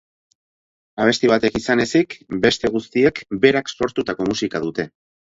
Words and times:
Abesti 1.03 1.29
batek 1.31 1.59
izan 1.59 1.83
ezik, 1.83 2.15
beste 2.45 2.71
guztiek 2.77 3.21
berak 3.45 3.71
sortutako 3.75 4.29
musika 4.31 4.63
dute. 4.65 4.89